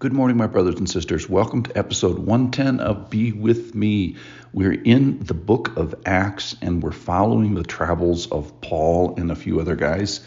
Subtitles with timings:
[0.00, 1.28] Good morning, my brothers and sisters.
[1.28, 4.14] Welcome to episode 110 of Be With Me.
[4.52, 9.34] We're in the book of Acts and we're following the travels of Paul and a
[9.34, 10.20] few other guys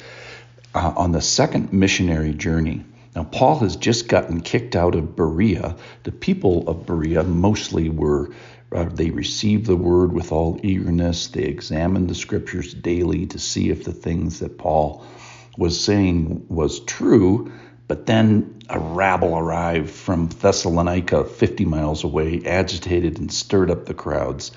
[0.76, 2.84] uh, on the second missionary journey.
[3.16, 5.78] Now, Paul has just gotten kicked out of Berea.
[6.04, 8.32] The people of Berea mostly were,
[8.74, 11.28] uh, they received the word with all eagerness.
[11.28, 15.06] They examined the scriptures daily to see if the things that Paul
[15.58, 17.54] was saying was true.
[17.88, 23.94] But then a rabble arrived from Thessalonica, 50 miles away, agitated and stirred up the
[23.94, 24.52] crowds,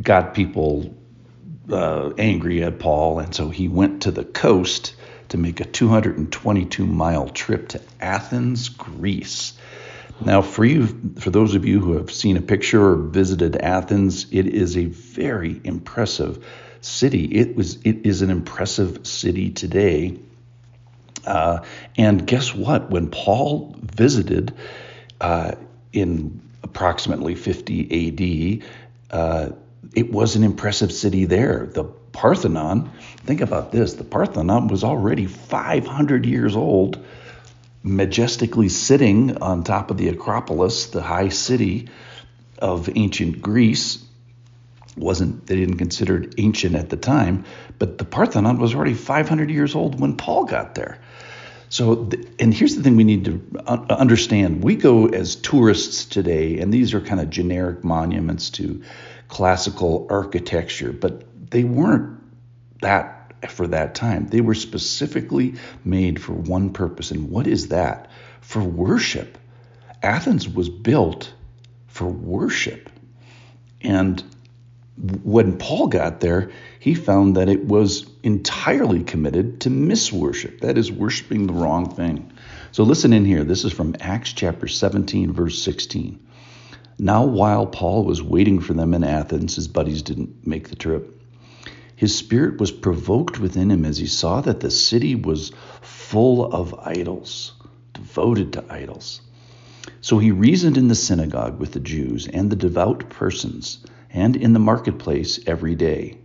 [0.00, 0.94] got people
[1.70, 4.94] uh, angry at Paul, and so he went to the coast
[5.30, 9.54] to make a 222 mile trip to Athens, Greece.
[10.24, 10.86] Now, for you,
[11.18, 14.86] for those of you who have seen a picture or visited Athens, it is a
[14.86, 16.44] very impressive
[16.82, 17.24] city.
[17.24, 20.18] It was, it is an impressive city today
[21.26, 21.64] uh,
[21.96, 22.90] and guess what?
[22.90, 24.54] When Paul visited
[25.20, 25.52] uh,
[25.92, 29.50] in approximately 50 AD, uh,
[29.94, 31.66] it was an impressive city there.
[31.66, 37.04] The Parthenon, think about this the Parthenon was already 500 years old,
[37.82, 41.88] majestically sitting on top of the Acropolis, the high city
[42.58, 44.04] of ancient Greece
[44.96, 47.44] wasn't they didn't consider it ancient at the time,
[47.78, 50.98] but the Parthenon was already 500 years old when Paul got there.
[51.70, 56.58] So, and here's the thing we need to uh, understand: we go as tourists today,
[56.58, 58.82] and these are kind of generic monuments to
[59.28, 62.18] classical architecture, but they weren't
[62.82, 64.26] that for that time.
[64.26, 65.54] They were specifically
[65.84, 68.10] made for one purpose, and what is that?
[68.40, 69.38] For worship.
[70.02, 71.32] Athens was built
[71.86, 72.90] for worship,
[73.80, 74.22] and
[75.00, 80.60] when Paul got there, he found that it was entirely committed to misworship.
[80.60, 82.30] That is, worshiping the wrong thing.
[82.72, 83.42] So listen in here.
[83.42, 86.20] This is from Acts chapter 17, verse 16.
[86.98, 91.18] Now, while Paul was waiting for them in Athens, his buddies didn't make the trip.
[91.96, 96.74] His spirit was provoked within him as he saw that the city was full of
[96.78, 97.54] idols,
[97.94, 99.22] devoted to idols.
[100.02, 103.78] So he reasoned in the synagogue with the Jews and the devout persons
[104.12, 106.18] and in the marketplace every day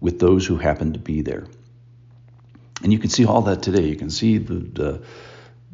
[0.00, 1.46] with those who happened to be there.
[2.82, 3.86] And you can see all that today.
[3.88, 5.02] You can see the the,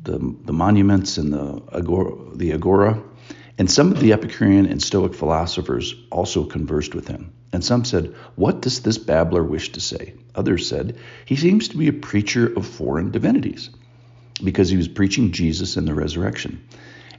[0.02, 3.02] the, the monuments and the agora, the agora.
[3.58, 7.32] And some of the Epicurean and Stoic philosophers also conversed with him.
[7.52, 10.14] And some said, What does this babbler wish to say?
[10.34, 10.96] Others said,
[11.26, 13.70] He seems to be a preacher of foreign divinities,
[14.42, 16.66] because he was preaching Jesus and the resurrection.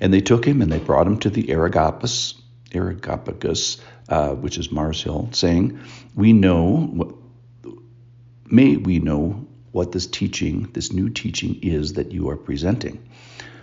[0.01, 2.33] And they took him and they brought him to the Areopagus,
[2.73, 3.77] Areopagus,
[4.09, 5.79] uh, which is Mars Hill, saying,
[6.15, 7.17] "We know,
[8.49, 12.99] may we know what this teaching, this new teaching is that you are presenting,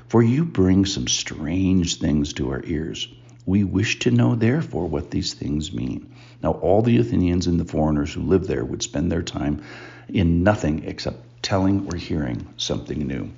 [0.09, 3.09] for you bring some strange things to our ears.
[3.47, 6.07] We wish to know, therefore, what these things mean."
[6.43, 9.63] Now, all the Athenians and the foreigners who live there would spend their time
[10.09, 13.31] in nothing except telling or hearing something new.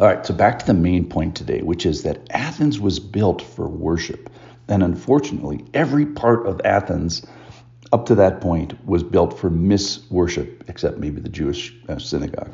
[0.00, 3.42] All right, so back to the main point today, which is that Athens was built
[3.42, 4.30] for worship.
[4.66, 7.26] And unfortunately, every part of Athens
[7.92, 12.50] up to that point was built for misworship, except maybe the Jewish uh, synagogue.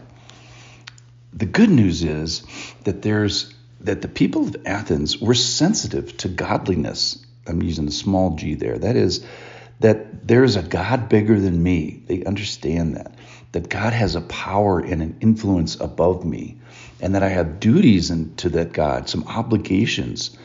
[1.35, 2.43] The good news is
[2.83, 7.25] that there's that the people of Athens were sensitive to godliness.
[7.47, 8.77] I'm using a small g there.
[8.77, 9.25] That is,
[9.79, 12.03] that there is a God bigger than me.
[12.06, 13.15] They understand that.
[13.56, 16.59] That God has a power and an influence above me
[17.00, 20.37] and that I have duties and to that God, some obligations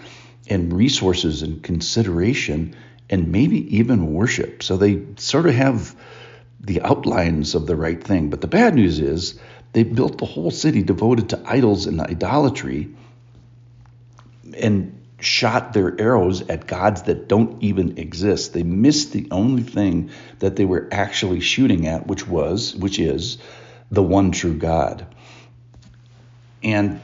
[0.48, 2.74] and resources and consideration
[3.10, 4.64] and maybe even worship.
[4.64, 5.94] So they sort of have
[6.62, 8.30] the outlines of the right thing.
[8.30, 9.38] But the bad news is
[9.74, 12.96] they built the whole city devoted to idols and idolatry
[14.58, 18.54] and shot their arrows at gods that don't even exist.
[18.54, 23.38] They missed the only thing that they were actually shooting at, which was, which is
[23.92, 25.06] the one true God.
[26.64, 27.00] And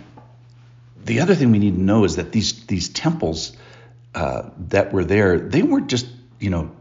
[1.04, 3.56] the other thing we need to know is that these these temples
[4.14, 6.08] uh, that were there, they weren't just
[6.40, 6.72] you know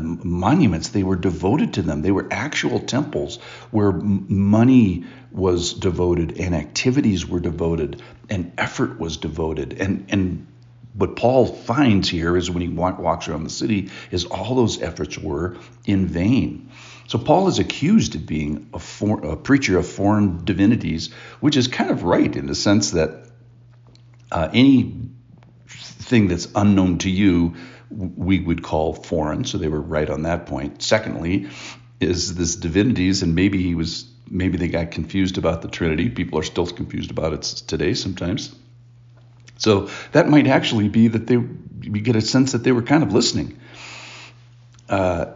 [0.00, 0.88] monuments.
[0.90, 2.02] They were devoted to them.
[2.02, 3.36] They were actual temples
[3.70, 9.80] where m- money was devoted and activities were devoted and effort was devoted.
[9.80, 10.46] And and
[10.94, 14.82] what Paul finds here is when he walk, walks around the city is all those
[14.82, 15.56] efforts were
[15.86, 16.70] in vain.
[17.08, 21.68] So Paul is accused of being a, for, a preacher of foreign divinities, which is
[21.68, 23.26] kind of right in the sense that
[24.30, 24.94] uh, any
[25.66, 27.54] thing that's unknown to you,
[27.92, 29.44] we would call foreign.
[29.44, 30.82] So they were right on that point.
[30.82, 31.48] Secondly,
[32.00, 36.08] is this divinities, and maybe he was maybe they got confused about the Trinity.
[36.08, 38.54] People are still confused about it today sometimes.
[39.58, 43.02] So that might actually be that they, we get a sense that they were kind
[43.02, 43.60] of listening.
[44.88, 45.26] Uh,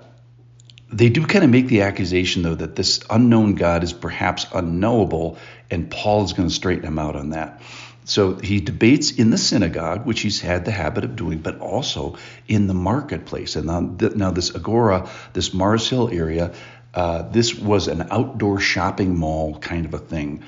[0.93, 5.39] they do kind of make the accusation, though, that this unknown God is perhaps unknowable,
[5.71, 7.61] and Paul is going to straighten him out on that.
[8.07, 12.17] So he debates in the synagogue, which he's had the habit of doing, but also
[12.47, 13.57] in the marketplace.
[13.57, 16.55] And now, now this Agora, this Mars Hill area,
[16.95, 20.45] uh, this was an outdoor shopping mall kind of a thing.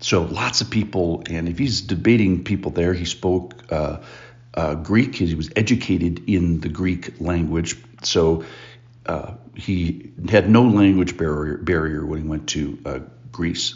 [0.00, 4.00] So lots of people, and if he's debating people there, he spoke uh,
[4.52, 5.14] uh, Greek.
[5.14, 7.76] He was educated in the Greek language.
[8.02, 8.44] So
[9.06, 12.98] uh, he had no language barrier, barrier when he went to uh,
[13.32, 13.74] Greece.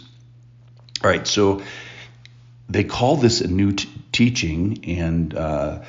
[1.02, 1.62] All right, so
[2.72, 5.84] they call this a new t- teaching, and uh,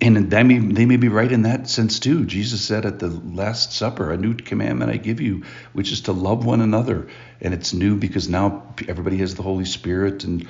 [0.00, 2.24] and they may, they may be right in that sense too.
[2.24, 6.12] Jesus said at the Last Supper, "A new commandment I give you, which is to
[6.12, 7.08] love one another."
[7.40, 10.46] And it's new because now everybody has the Holy Spirit, and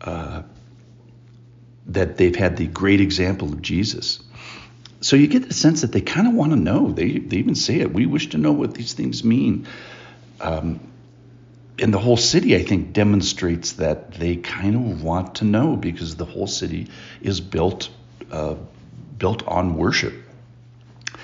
[0.00, 0.42] uh,
[1.86, 4.20] that they've had the great example of Jesus
[5.00, 6.90] so you get the sense that they kind of want to know.
[6.90, 7.92] They they even say it.
[7.92, 9.66] We wish to know what these things mean.
[10.40, 10.80] Um,
[11.80, 16.16] and the whole city, I think, demonstrates that they kind of want to know because
[16.16, 16.88] the whole city
[17.22, 17.88] is built
[18.30, 18.56] uh,
[19.16, 20.14] built on worship.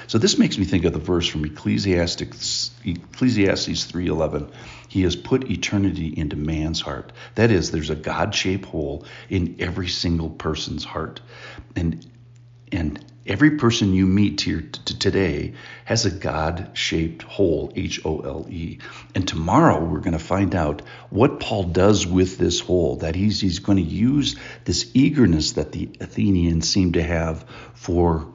[0.09, 4.51] So this makes me think of the verse from Ecclesiastes Ecclesiastes 3:11.
[4.89, 7.13] He has put eternity into man's heart.
[7.35, 11.21] That is, there's a God-shaped hole in every single person's heart,
[11.75, 12.07] and
[12.73, 18.47] and Every person you meet here today has a God shaped hole, H O L
[18.49, 18.79] E.
[19.15, 23.41] And tomorrow we're going to find out what Paul does with this hole, that he's,
[23.41, 27.45] he's going to use this eagerness that the Athenians seem to have
[27.75, 28.29] for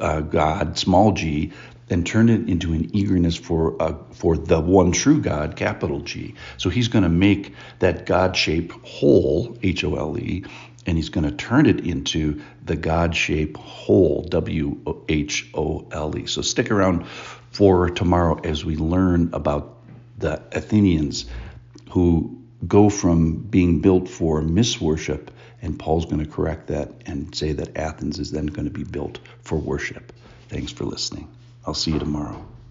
[0.00, 1.52] uh, God, small g,
[1.88, 6.34] and turn it into an eagerness for uh, for the one true God, capital G.
[6.56, 10.44] So he's going to make that God-shaped hole, H O L E,
[10.86, 16.16] and he's going to turn it into the God shaped whole, W H O L
[16.16, 16.26] E.
[16.26, 17.06] So stick around
[17.50, 19.76] for tomorrow as we learn about
[20.18, 21.26] the Athenians
[21.90, 25.28] who go from being built for misworship,
[25.60, 28.84] and Paul's going to correct that and say that Athens is then going to be
[28.84, 30.12] built for worship.
[30.48, 31.28] Thanks for listening.
[31.66, 32.46] I'll see you tomorrow.